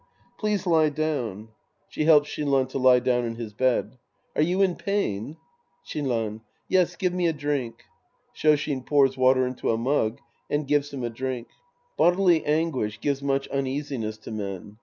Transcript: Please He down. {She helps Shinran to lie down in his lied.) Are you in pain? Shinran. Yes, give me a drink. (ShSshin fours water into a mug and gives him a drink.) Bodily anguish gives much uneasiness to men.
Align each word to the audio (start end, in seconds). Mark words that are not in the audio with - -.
Please 0.39 0.63
He 0.63 0.89
down. 0.89 1.49
{She 1.87 2.05
helps 2.05 2.27
Shinran 2.27 2.67
to 2.69 2.79
lie 2.79 2.97
down 2.97 3.23
in 3.23 3.35
his 3.35 3.53
lied.) 3.59 3.99
Are 4.35 4.41
you 4.41 4.63
in 4.63 4.75
pain? 4.75 5.37
Shinran. 5.85 6.41
Yes, 6.67 6.95
give 6.95 7.13
me 7.13 7.27
a 7.27 7.33
drink. 7.33 7.83
(ShSshin 8.35 8.87
fours 8.89 9.15
water 9.15 9.45
into 9.45 9.69
a 9.69 9.77
mug 9.77 10.17
and 10.49 10.67
gives 10.67 10.91
him 10.91 11.03
a 11.03 11.11
drink.) 11.11 11.49
Bodily 11.97 12.43
anguish 12.45 12.99
gives 12.99 13.21
much 13.21 13.47
uneasiness 13.49 14.17
to 14.17 14.31
men. 14.31 14.77